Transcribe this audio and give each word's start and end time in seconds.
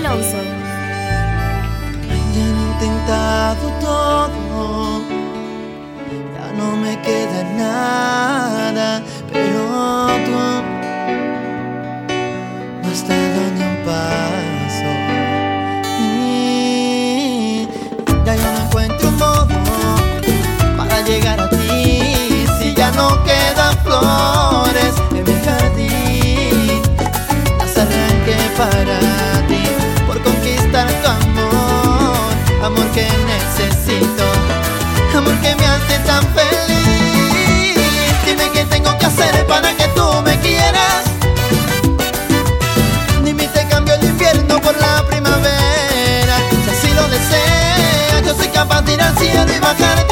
Alonso. 0.00 0.38
Ya 2.32 2.40
he 2.40 2.48
intentado 2.72 3.66
todo, 3.80 5.02
ya 6.34 6.46
no 6.56 6.76
me 6.76 6.98
queda 7.02 7.42
nada, 7.56 9.02
pero 9.30 9.60
tú 10.24 10.30
no 12.82 12.88
has 12.88 13.00
dado 13.08 13.40
ni 13.56 13.62
un 13.62 13.76
paso. 13.84 14.90
Y 15.98 17.68
ya 18.24 18.34
yo 18.36 18.48
no 18.52 18.60
encuentro 18.64 19.08
un 19.08 19.16
modo 19.18 19.46
para 20.78 20.96
llegar 21.02 21.40
a 21.40 21.50
ti, 21.50 22.46
si 22.58 22.74
ya 22.74 22.90
no 22.92 23.22
quedan 23.24 23.76
flores 23.84 24.94
en 25.10 25.24
mi 25.24 25.36
jardín, 25.44 26.82
las 27.58 27.76
arranqué 27.76 28.38
para 28.56 29.39
amor, 32.70 32.90
que 32.92 33.02
necesito, 33.02 34.24
amor 35.16 35.34
que 35.40 35.54
me 35.56 35.66
hace 35.66 35.98
tan 36.06 36.22
feliz. 36.34 37.76
Dime 38.24 38.50
qué 38.52 38.64
tengo 38.66 38.96
que 38.98 39.06
hacer 39.06 39.46
para 39.46 39.74
que 39.74 39.86
tú 39.88 40.06
me 40.22 40.38
quieras. 40.38 41.04
Dime 43.24 43.46
te 43.48 43.66
cambio 43.68 43.94
el 43.94 44.04
invierno 44.04 44.60
por 44.60 44.76
la 44.78 45.04
primavera. 45.06 46.36
Si 46.64 46.70
así 46.70 46.94
lo 46.94 47.08
deseas, 47.08 48.26
yo 48.26 48.34
soy 48.34 48.48
capaz 48.48 48.82
de 48.82 48.94
ir 48.94 49.02
al 49.02 49.16
cielo 49.18 49.52
y 49.52 49.58
bajarte 49.58 50.09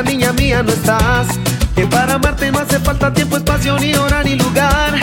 niña 0.00 0.32
mía, 0.32 0.62
no 0.62 0.72
estás. 0.72 1.26
Que 1.74 1.86
para 1.86 2.14
amarte 2.14 2.50
no 2.50 2.60
hace 2.60 2.78
falta 2.80 3.12
tiempo, 3.12 3.36
espacio, 3.36 3.78
ni 3.78 3.94
hora, 3.94 4.22
ni 4.22 4.36
lugar. 4.36 4.94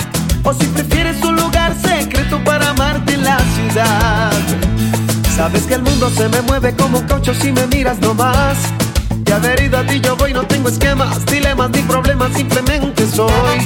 O 0.43 0.53
si 0.53 0.65
prefieres 0.65 1.21
un 1.23 1.35
lugar 1.35 1.75
secreto 1.75 2.43
para 2.43 2.69
amarte 2.69 3.13
en 3.13 3.23
la 3.23 3.37
ciudad. 3.55 4.31
Sabes 5.35 5.63
que 5.63 5.75
el 5.75 5.83
mundo 5.83 6.09
se 6.09 6.27
me 6.29 6.41
mueve 6.41 6.73
como 6.75 6.99
un 6.99 7.05
caucho 7.05 7.33
si 7.35 7.51
me 7.51 7.67
miras 7.67 7.99
nomás. 7.99 8.57
Que 9.25 9.33
adherido 9.33 9.77
a 9.77 9.83
ti 9.83 10.01
yo 10.01 10.15
voy, 10.15 10.33
no 10.33 10.43
tengo 10.43 10.69
esquemas, 10.69 11.23
dilemas 11.27 11.69
ni 11.69 11.81
problemas, 11.83 12.33
simplemente 12.35 13.05
soy. 13.07 13.59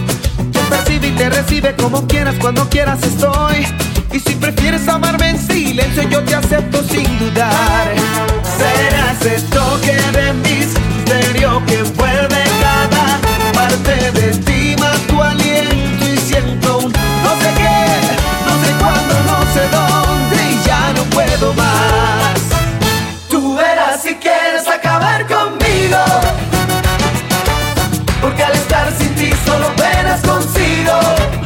Quien 0.51 0.65
percibe 0.69 1.07
y 1.07 1.11
te 1.11 1.29
recibe 1.29 1.75
como 1.75 2.05
quieras, 2.05 2.35
cuando 2.41 2.67
quieras 2.69 3.01
estoy. 3.03 3.65
Y 4.11 4.19
si 4.19 4.35
prefieres 4.35 4.87
amarme 4.89 5.29
en 5.29 5.39
silencio, 5.39 6.03
yo 6.09 6.21
te 6.23 6.35
acepto 6.35 6.83
sin 6.83 7.17
dudar. 7.17 7.93
Será 8.57 9.13
ese 9.13 9.41
toque 9.47 9.93
de 10.17 10.33
que 11.19 11.77
envuelve 11.77 12.43
cada 12.59 13.19
parte 13.53 14.11
de 14.13 14.31
ti, 14.39 14.75
más 14.79 14.97
tu 15.01 15.21
aliento 15.21 16.05
y 16.05 16.17
siento 16.17 16.77
un 16.79 16.91
no 16.91 17.31
sé 17.39 17.53
qué, 17.55 17.77
no 18.47 18.53
sé 18.63 18.71
cuándo, 18.79 19.13
no 19.27 19.39
sé 19.53 19.67
dónde 19.69 20.35
y 20.51 20.63
ya 20.65 20.93
no 20.93 21.03
puedo 21.11 21.53
más. 21.53 22.39
Tú 23.29 23.55
verás 23.55 24.01
si 24.01 24.15
quieres 24.15 24.67
acabar 24.67 25.27
conmigo. 25.27 25.99
Porque 28.19 28.43
al 28.43 28.53
estar 28.53 28.91
sin 28.97 29.13
ti 29.13 29.29
solo 29.45 29.67
penas 29.75 30.21
consigo. 30.21 31.42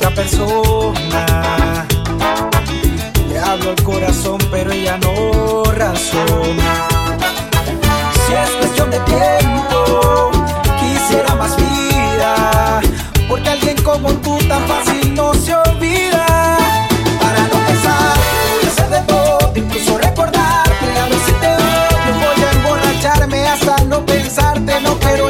otra 0.00 0.10
persona. 0.14 1.86
Le 3.28 3.38
hablo 3.38 3.70
al 3.70 3.82
corazón, 3.82 4.38
pero 4.50 4.72
ella 4.72 4.96
no 4.98 5.64
razona. 5.72 6.88
Si 8.26 8.32
es 8.32 8.50
cuestión 8.58 8.90
de 8.90 8.98
tiempo, 9.00 10.30
quisiera 10.80 11.34
más 11.34 11.54
vida. 11.56 12.80
Porque 13.28 13.50
alguien 13.50 13.82
como 13.82 14.10
tú 14.14 14.38
tan 14.48 14.66
fácil 14.66 15.14
no 15.14 15.34
se 15.34 15.54
olvida. 15.54 16.26
Para 17.20 17.42
no 17.48 17.66
pensar, 17.66 18.16
voy 18.54 18.64
a 18.64 18.68
hacer 18.68 18.90
de 18.90 19.00
todo, 19.02 19.52
incluso 19.54 19.98
recordarte. 19.98 20.98
A 20.98 21.08
ver 21.08 21.20
si 21.26 21.32
te 21.32 21.46
odio, 21.46 22.34
voy 22.34 22.44
a 22.44 22.52
emborracharme 22.52 23.46
hasta 23.48 23.84
no 23.84 24.06
pensarte, 24.06 24.80
no 24.80 24.98
quiero 24.98 25.28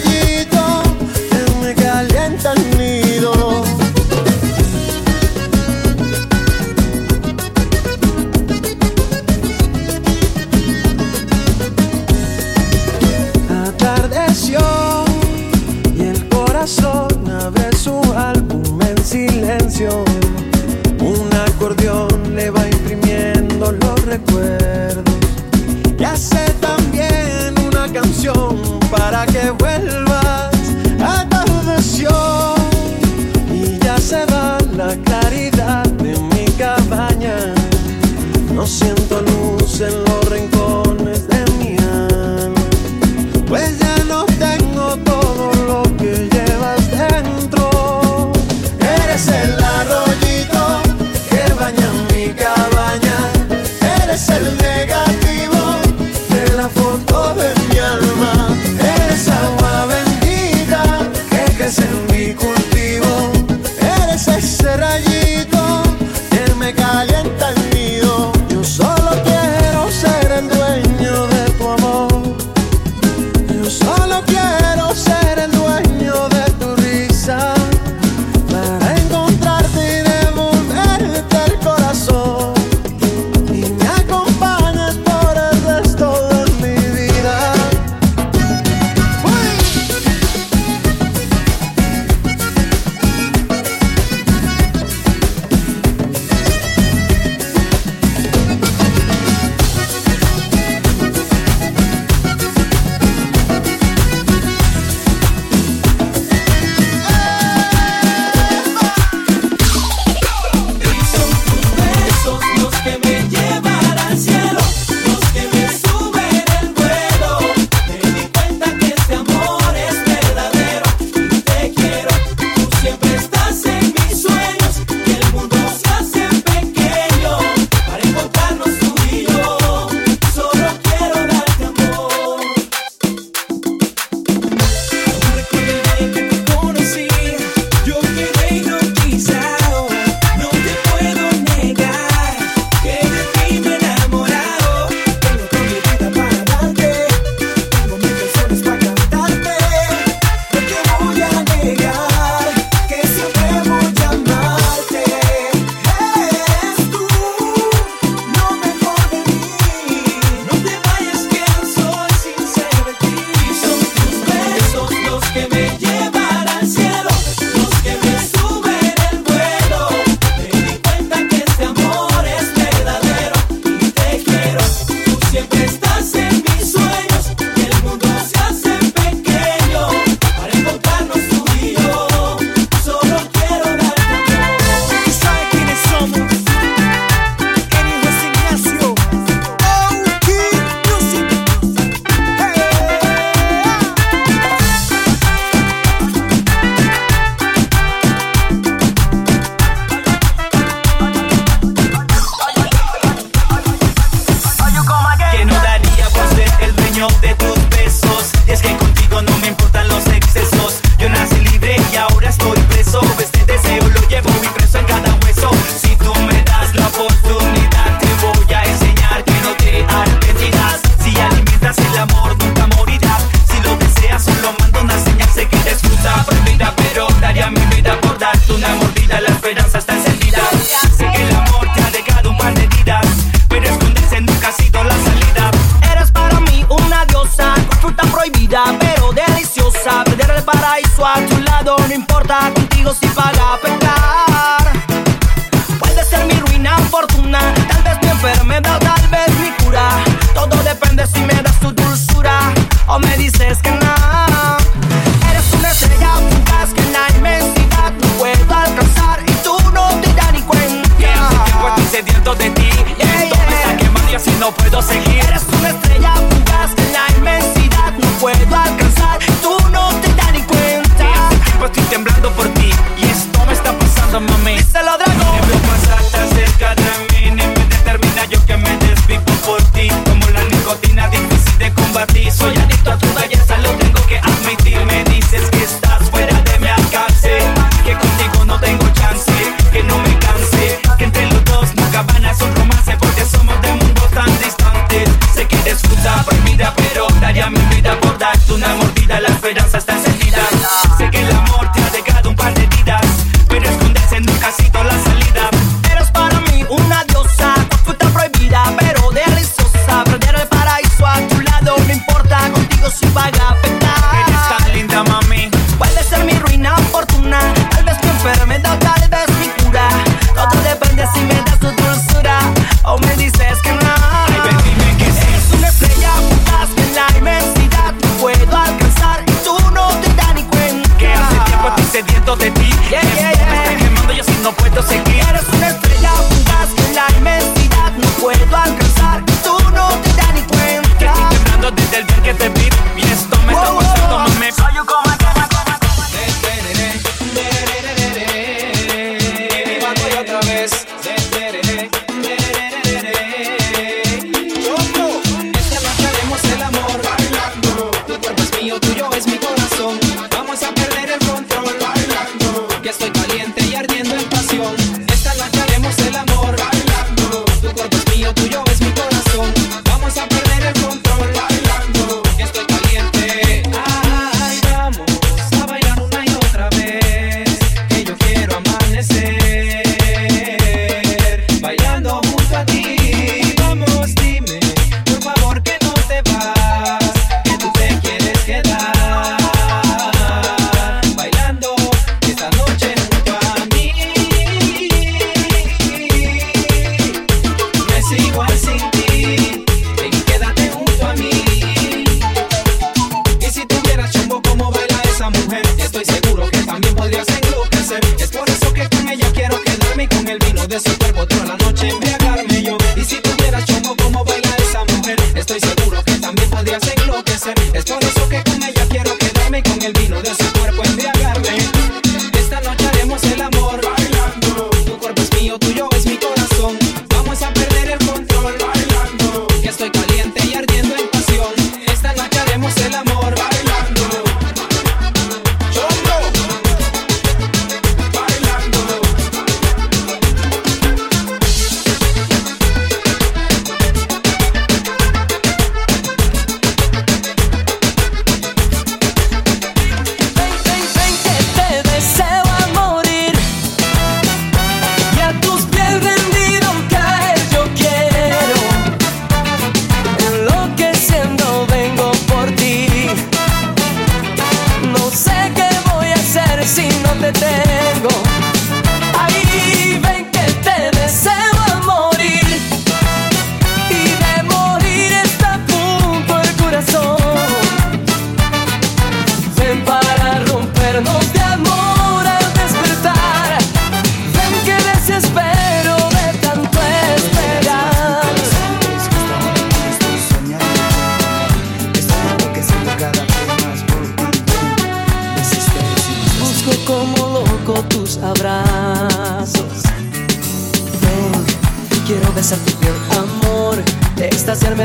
tengo 0.00 0.29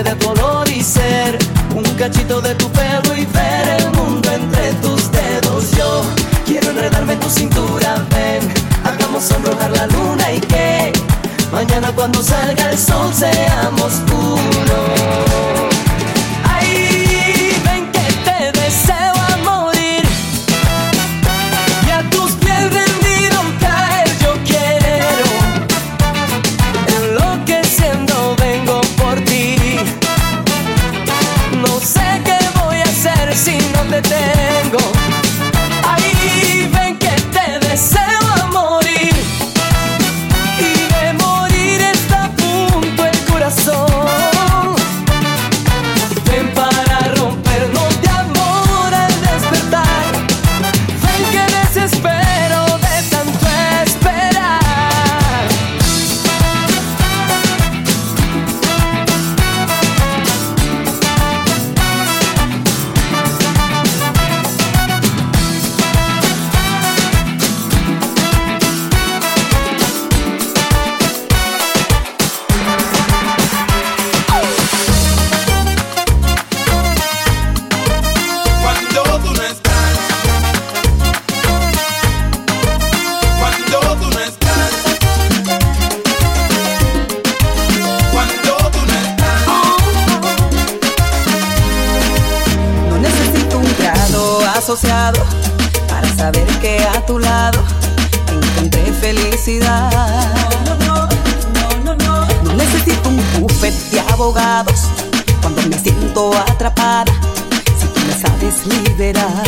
de 0.04 0.16
tu 0.16 0.34
y 0.76 0.84
ser 0.84 1.38
un 1.74 1.84
cachito 1.98 2.42
de 2.42 2.54
tu 2.56 2.70
pelo 2.72 3.16
y 3.16 3.26
ver 3.28 3.70
el 3.80 3.92
mundo 3.92 4.30
entre 4.30 4.74
tus 4.82 5.10
dedos. 5.10 5.72
Yo 5.72 6.04
quiero 6.46 6.72
enredarme 6.72 7.14
en 7.14 7.20
tu 7.22 7.30
cintura, 7.30 8.06
ven, 8.12 8.42
hagamos 8.84 9.24
sonrojar 9.24 9.72
la 9.72 9.88
luna 9.88 10.34
y 10.34 10.42
que 10.42 10.92
mañana 11.50 11.94
cuando 11.96 12.22
se 12.22 12.35
No, 99.48 99.54
necesito 102.56 103.10
un 103.10 103.22
buffet 103.40 103.76
de 103.92 104.00
abogados 104.00 104.86
cuando 105.40 105.62
me 105.70 105.78
siento 105.78 106.36
atrapada. 106.36 107.14
Si 107.80 107.86
tú 107.86 108.00
me 108.08 108.14
sabes 108.20 108.66
liberar. 108.66 109.44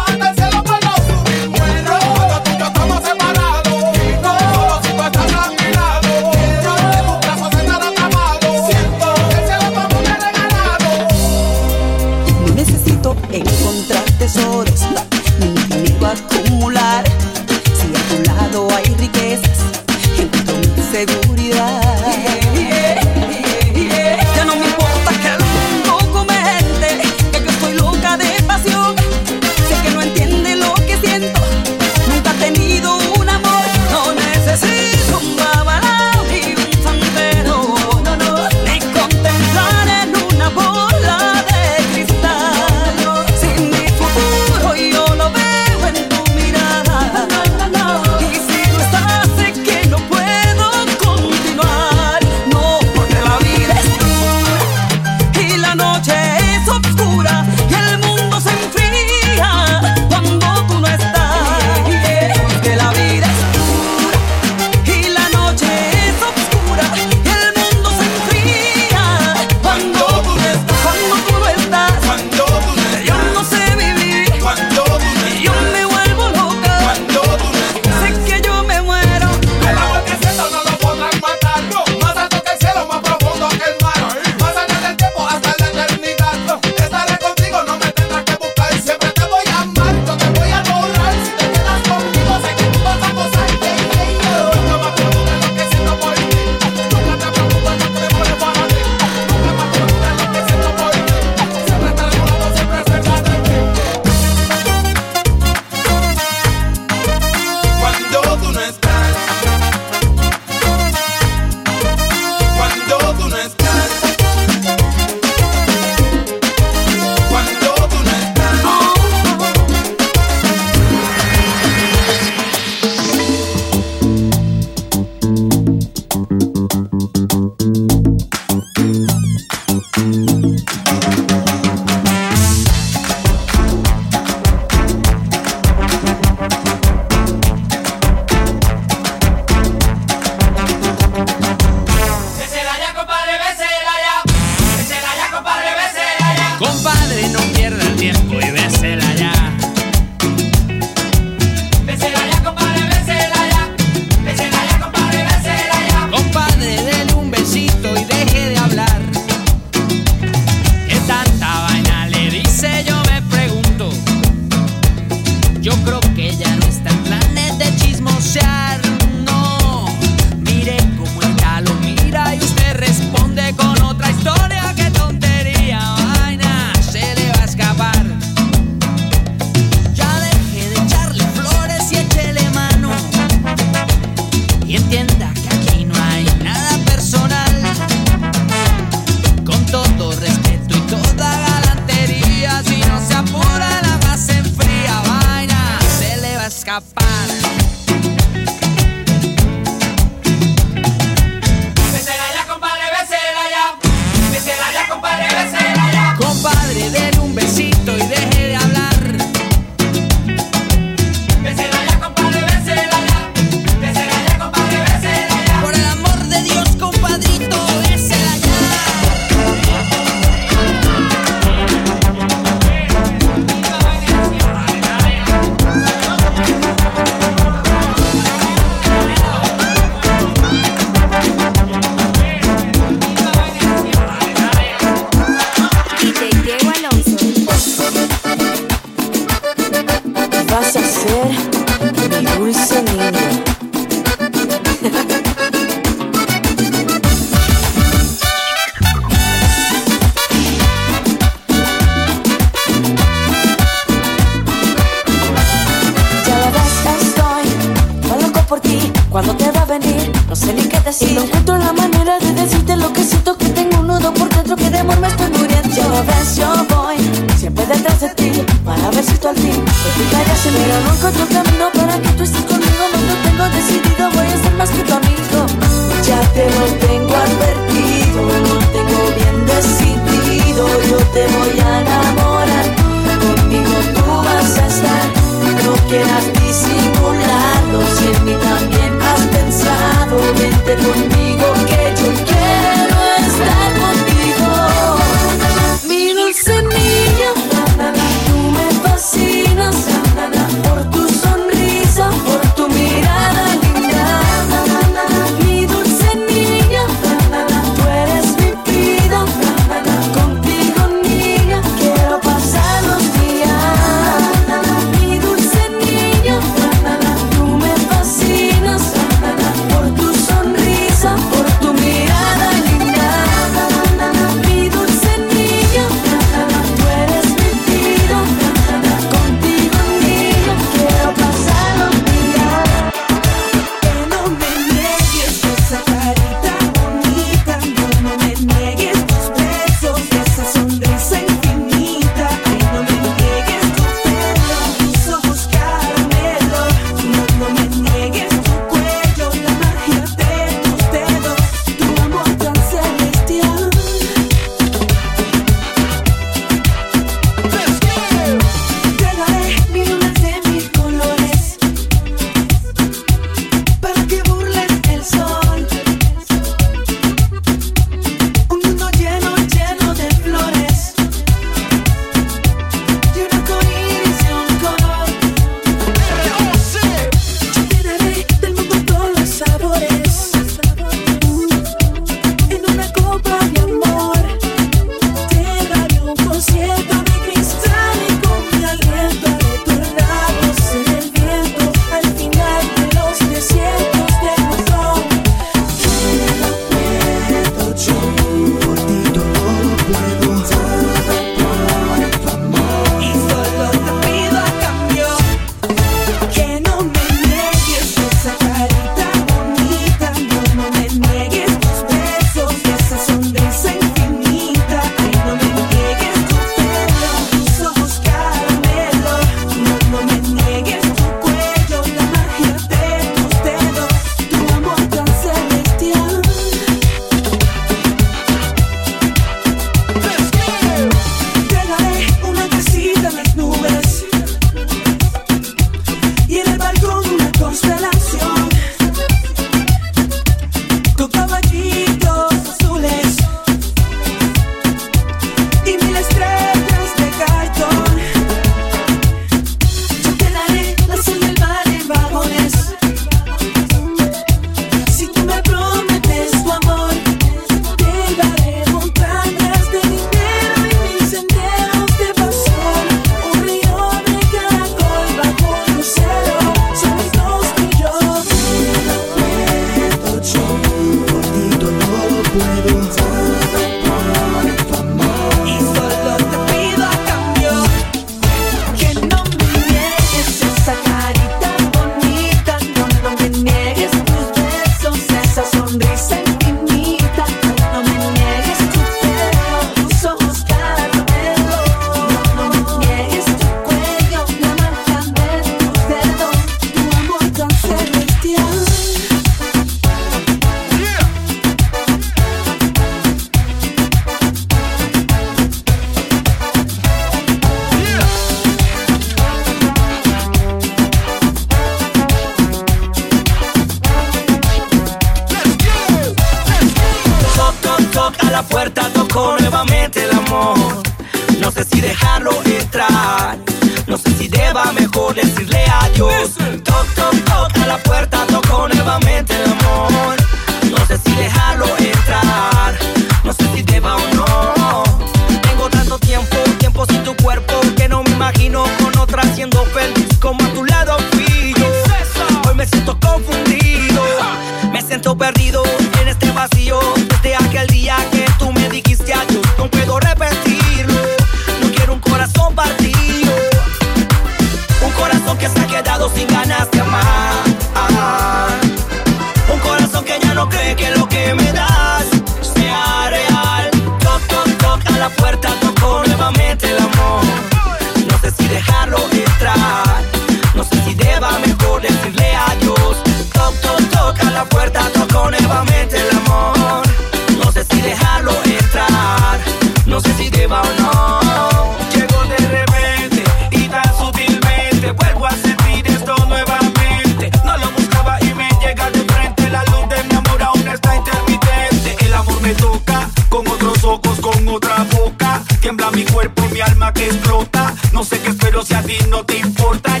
No 598.01 598.05
sé 598.05 598.19
qué 598.19 598.29
espero 598.29 598.65
si 598.65 598.73
a 598.73 598.81
ti 598.81 598.97
no 599.09 599.23
te 599.23 599.37
importa 599.37 600.00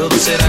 todo 0.00 0.18
será 0.18 0.48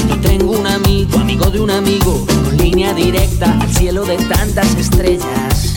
Directa 2.93 3.57
al 3.59 3.73
cielo 3.73 4.05
de 4.05 4.17
tantas 4.17 4.75
estrellas. 4.75 5.75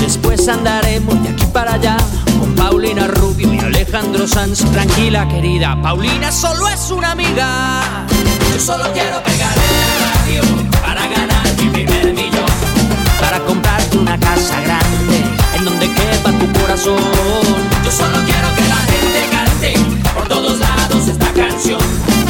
Después 0.00 0.46
andaremos 0.48 1.22
de 1.22 1.30
aquí 1.30 1.44
para 1.52 1.74
allá 1.74 1.96
con 2.38 2.54
Paulina 2.54 3.06
Rubio 3.08 3.52
y 3.52 3.58
Alejandro 3.58 4.26
Sanz. 4.26 4.64
Tranquila, 4.72 5.28
querida, 5.28 5.80
Paulina 5.82 6.30
solo 6.30 6.68
es 6.68 6.90
una 6.90 7.12
amiga. 7.12 8.06
Yo 8.52 8.60
solo 8.60 8.84
quiero 8.92 9.22
pegar 9.22 9.54
en 9.56 9.76
la 9.78 10.12
radio 10.12 10.80
para 10.82 11.06
ganar 11.06 11.46
mi 11.58 11.68
primer 11.70 12.14
millón. 12.14 12.50
Para 13.20 13.40
comprarte 13.40 13.98
una 13.98 14.18
casa 14.18 14.60
grande 14.60 15.24
en 15.56 15.64
donde 15.64 15.86
quepa 15.88 16.30
tu 16.32 16.60
corazón. 16.60 16.98
Yo 17.84 17.90
solo 17.90 18.18
quiero 18.26 18.54
que 18.54 18.68
la 18.68 18.76
gente 18.76 19.28
cante 19.30 19.74
por 20.14 20.28
todos 20.28 20.58
lados 20.58 21.08
esta 21.08 21.32
canción. 21.32 22.29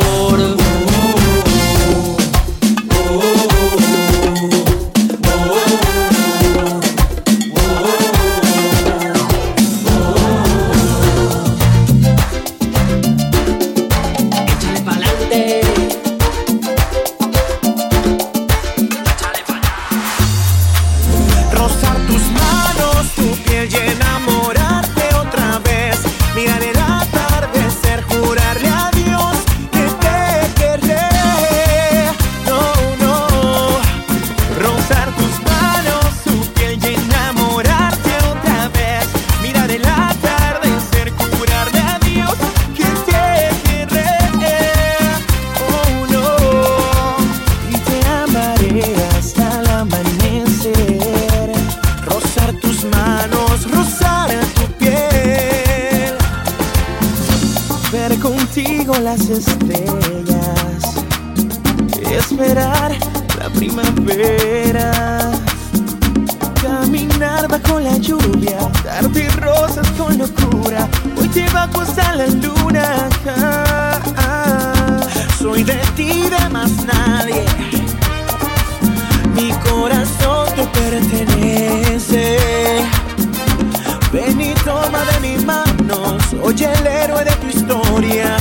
De 84.91 85.19
mis 85.21 85.45
manos. 85.45 86.21
Oye, 86.43 86.69
el 86.71 86.85
héroe 86.85 87.23
de 87.23 87.31
tu 87.31 87.47
historia. 87.47 88.37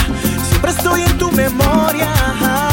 Siempre 0.48 0.72
estoy 0.72 1.02
en 1.02 1.16
tu 1.16 1.30
memoria. 1.30 2.69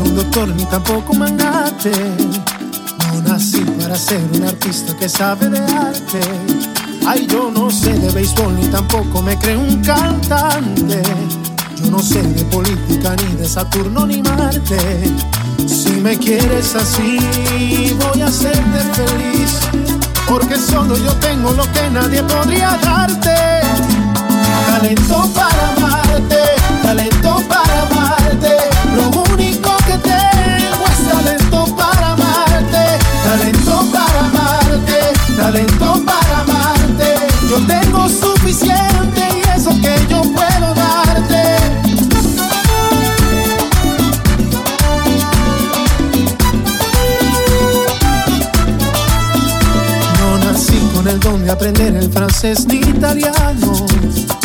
Ser 0.00 0.08
un 0.08 0.16
doctor 0.16 0.48
ni 0.48 0.64
tampoco 0.64 1.14
un. 1.14 1.90
No 3.12 3.22
nací 3.22 3.60
para 3.78 3.96
ser 3.96 4.20
un 4.34 4.44
artista 4.44 4.96
que 4.96 5.08
sabe 5.08 5.48
de 5.48 5.58
arte. 5.58 6.20
Ay, 7.06 7.26
yo 7.26 7.50
no 7.50 7.70
sé 7.70 7.92
de 7.92 8.10
béisbol 8.10 8.54
ni 8.56 8.66
tampoco 8.66 9.22
me 9.22 9.36
creo 9.38 9.60
un 9.60 9.82
cantante. 9.82 11.02
Yo 11.76 11.90
no 11.90 11.98
sé 12.00 12.22
de 12.22 12.44
política 12.44 13.16
ni 13.16 13.36
de 13.36 13.48
Saturno 13.48 14.06
ni 14.06 14.22
Marte. 14.22 14.78
Si 15.66 15.90
me 15.92 16.16
quieres 16.18 16.74
así, 16.74 17.18
voy 17.98 18.22
a 18.22 18.26
hacerte 18.26 18.80
feliz. 18.94 19.60
Porque 20.28 20.56
solo 20.56 20.96
yo 20.96 21.12
tengo 21.14 21.52
lo 21.52 21.64
que 21.72 21.90
nadie 21.90 22.22
podría 22.22 22.78
darte. 22.82 23.34
Talento 24.66 25.28
para 25.34 25.72
amarte, 25.76 26.42
talento 26.82 27.42
para 27.48 27.82
amarte. 27.82 28.69
Talento 35.40 36.02
para 36.04 36.40
amarte. 36.40 37.14
Yo 37.48 37.56
tengo 37.66 38.08
suficiente 38.08 39.22
y 39.38 39.58
eso 39.58 39.70
que 39.80 39.94
yo 40.08 40.20
puedo 40.22 40.74
darte. 40.74 41.42
No 50.18 50.38
nací 50.44 50.78
con 50.94 51.08
el 51.08 51.18
don 51.20 51.44
de 51.44 51.50
aprender 51.50 51.96
el 51.96 52.12
francés 52.12 52.66
ni 52.66 52.76
italiano, 52.76 53.86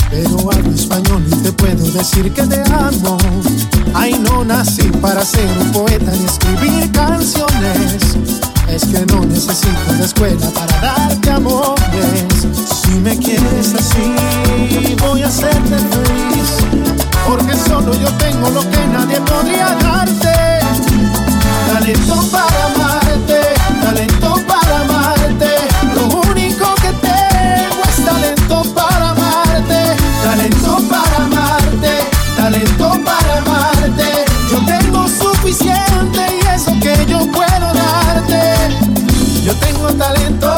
pero 0.10 0.52
hablo 0.52 0.74
español 0.74 1.24
y 1.28 1.36
te 1.44 1.52
puedo 1.52 1.92
decir 1.92 2.32
que 2.32 2.44
te 2.44 2.62
amo. 2.72 3.18
Ay, 3.94 4.14
no 4.20 4.46
nací 4.46 4.88
para 5.02 5.26
ser 5.26 5.50
un 5.60 5.72
poeta 5.74 6.12
ni 6.12 6.26
escribir 6.26 6.92
canciones. 6.92 8.55
Es 8.68 8.86
que 8.86 9.06
no 9.06 9.26
necesito 9.26 9.94
la 9.98 10.06
escuela 10.06 10.50
para 10.52 10.80
darte 10.82 11.32
amores. 11.32 12.26
Si 12.84 12.92
me 13.00 13.18
quieres 13.18 13.74
así, 13.74 14.96
voy 15.02 15.24
a 15.24 15.28
hacerte 15.28 15.78
feliz. 15.78 16.58
Porque 17.28 17.56
solo 17.56 17.94
yo 17.94 18.10
tengo 18.18 18.50
lo 18.50 18.62
que 18.70 18.88
nadie 18.88 19.22
podría 19.22 19.76
darte. 19.76 20.34
Talento 21.72 22.16
para 22.32 22.66
amarte, 22.66 23.42
talento 23.82 24.36
para 24.48 24.82
amarte. 24.82 25.50
Lo 25.96 26.30
único 26.30 26.74
que 26.76 26.92
tengo 27.02 27.84
es 27.88 28.06
talento 28.06 28.64
para 28.74 29.10
amarte, 29.12 29.96
talento 30.24 30.78
para 30.90 31.18
amarte, 31.26 31.92
talento 32.36 33.00
para 33.04 33.38
amarte. 33.38 34.15
Tengo 39.60 39.94
talento 39.94 40.55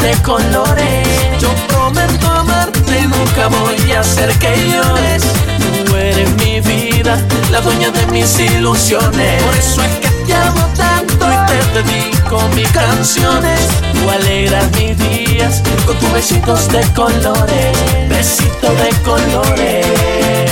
de 0.00 0.12
colores. 0.22 1.08
Yo 1.40 1.48
prometo 1.68 2.30
amarte, 2.30 3.02
nunca 3.02 3.48
voy 3.48 3.92
a 3.92 4.00
hacer 4.00 4.30
que 4.38 4.54
llores. 4.70 5.22
Tú 5.84 5.96
eres 5.96 6.30
mi 6.36 6.60
vida, 6.60 7.18
la 7.50 7.60
dueña 7.60 7.90
de 7.90 8.06
mis 8.06 8.38
ilusiones. 8.38 9.42
Por 9.42 9.54
eso 9.54 9.82
es 9.82 9.96
que 9.98 10.08
te 10.26 10.34
amo 10.34 10.68
tanto 10.76 11.26
y 11.26 11.46
te 11.46 11.82
dedico 11.82 12.40
mis 12.54 12.68
canciones. 12.70 13.60
Tú 13.92 14.10
alegras 14.10 14.70
mis 14.72 14.96
días 14.98 15.62
con 15.86 15.96
tus 15.96 16.12
besitos 16.12 16.68
de 16.68 16.82
colores, 16.94 17.76
besitos 18.08 18.76
de 18.82 18.90
colores. 19.04 20.50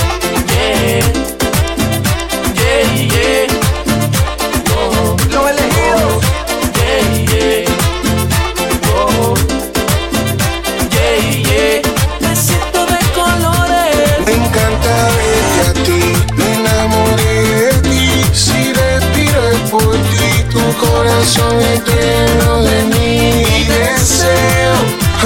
Corazón 21.19 21.59
lleno 21.85 22.63
de. 22.63 22.79
Y 23.57 23.63
deseo 23.65 24.75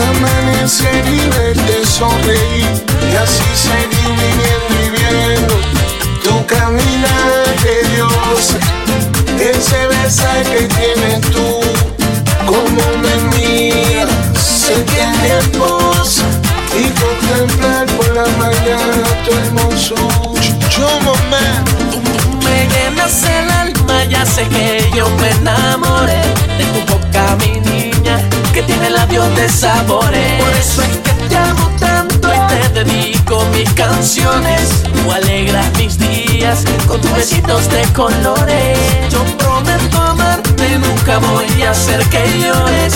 amanecer 0.10 1.06
y 1.06 1.20
verte 1.30 1.86
sonreír. 1.86 2.84
Y 3.12 3.16
así 3.16 3.44
seguir 3.56 4.12
viviendo 4.18 4.74
y 4.82 4.90
viendo 4.90 5.56
tu 6.24 6.46
caminar 6.48 7.32
de 7.64 7.76
Dios. 7.94 8.56
Ese 9.40 9.88
beso 9.88 10.24
que 10.52 10.68
tienes 10.68 11.22
tú, 11.32 11.60
como 12.46 12.84
me 13.04 13.38
miras, 13.38 14.70
es 14.70 15.20
mi 15.22 15.28
esposa. 15.28 16.24
Y 16.76 16.90
contemplar 17.02 17.86
por 17.98 18.16
la 18.16 18.26
mañana 18.40 19.08
tu 19.24 19.32
hermosura. 19.32 20.02
Yo, 20.76 20.90
mamá. 21.02 21.64
Me 22.44 22.68
llenas 22.68 23.24
el 23.24 23.63
sé 24.34 24.48
que 24.48 24.90
yo 24.96 25.08
me 25.18 25.30
enamoré 25.30 26.22
de 26.58 26.66
tu 26.74 26.94
boca, 26.94 27.38
mi 27.38 27.60
niña, 27.70 28.18
que 28.52 28.64
tiene 28.64 28.90
labios 28.90 29.36
de 29.36 29.48
sabores. 29.48 30.42
Por 30.42 30.54
eso 30.56 30.82
es 30.82 30.98
que 31.06 31.28
te 31.30 31.38
amo 31.38 31.70
tanto 31.80 32.30
y 32.34 32.40
te 32.48 32.84
dedico 32.84 33.46
mis 33.54 33.72
canciones. 33.74 34.84
Tú 34.92 35.12
alegras 35.12 35.68
mis 35.78 36.00
días 36.00 36.64
con 36.88 37.00
tus 37.00 37.14
besitos 37.14 37.70
de 37.70 37.84
colores. 37.94 38.80
Yo 39.12 39.24
prometo 39.38 40.02
amarte, 40.02 40.80
nunca 40.80 41.20
voy 41.20 41.62
a 41.62 41.72
hacer 41.72 42.04
que 42.10 42.24
llores. 42.40 42.94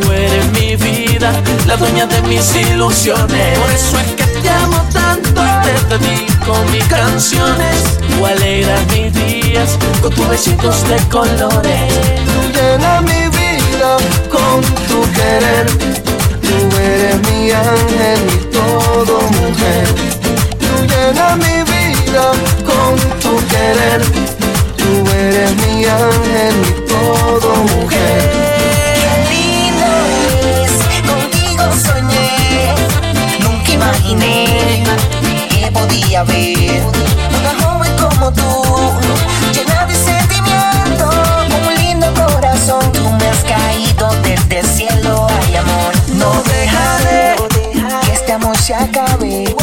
Tú 0.00 0.12
eres 0.12 0.46
mi 0.52 0.76
vida, 0.76 1.32
la 1.66 1.76
dueña 1.76 2.06
de 2.06 2.22
mis 2.22 2.54
ilusiones. 2.54 3.58
Por 3.58 3.70
eso 3.70 3.98
es 3.98 4.12
que 4.12 4.37
te 4.42 4.48
amo 4.50 4.82
tanto 4.92 5.42
y 5.44 5.64
te 5.64 5.98
dedico 5.98 6.54
mis 6.72 6.84
canciones. 6.84 7.98
Tú 8.08 8.26
alegras 8.26 8.80
mis 8.92 9.12
días 9.14 9.78
con 10.00 10.12
tus 10.12 10.28
besitos 10.28 10.88
de 10.88 10.96
colores. 11.08 11.92
Tú 12.26 12.52
llenas 12.52 13.02
mi 13.02 13.28
vida 13.28 13.96
con 14.30 14.62
tu 14.88 15.00
querer. 15.12 15.66
Tú 16.42 16.76
eres 16.76 17.16
mi 17.28 17.50
ángel, 17.50 18.20
mi 18.26 18.38
todo 18.52 19.20
mujer. 19.40 19.86
Tú 20.58 20.72
llenas 20.86 21.36
mi 21.36 21.62
vida 21.72 22.32
con 22.64 22.96
tu 23.20 23.36
querer. 23.48 24.02
Tú 24.76 25.10
eres 25.12 25.56
mi 25.56 25.84
ángel, 25.84 26.54
mi 26.56 26.86
todo 26.86 27.54
mujer. 27.74 28.47
imaginé 34.08 34.88
que 35.60 35.70
podía 35.72 36.24
ver 36.24 36.82
una 37.38 37.54
joven 37.62 37.92
como 37.96 38.32
tú, 38.32 38.64
llena 39.52 39.86
de 39.86 39.94
sentimiento, 39.94 41.10
con 41.50 41.66
un 41.66 41.74
lindo 41.76 42.06
corazón. 42.14 42.90
Tú 42.92 43.08
me 43.10 43.28
has 43.28 43.44
caído 43.44 44.10
desde 44.22 44.60
el 44.60 44.66
cielo, 44.66 45.26
ay 45.28 45.56
amor. 45.56 45.92
No 46.14 46.42
dejaré 46.44 47.36
que 48.06 48.12
este 48.12 48.32
amor 48.32 48.56
se 48.56 48.74
acabe. 48.74 49.54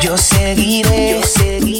Yo 0.00 0.16
seguiré 0.16 1.20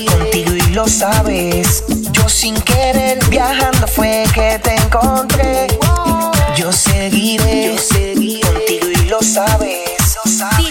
contigo 0.06 0.54
y 0.54 0.72
lo 0.72 0.86
sabes. 0.88 1.84
Yo 2.12 2.28
sin 2.28 2.54
querer 2.62 3.18
viajando 3.28 3.86
fue 3.86 4.24
que 4.34 4.58
te 4.62 4.74
encontré. 4.76 5.68
Yo 6.56 6.72
seguiré. 6.72 7.74
Yo 7.74 7.78
seguiré 7.78 7.95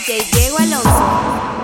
DJ 0.06 0.24
Diego 0.30 0.58
Alonso. 0.60 1.55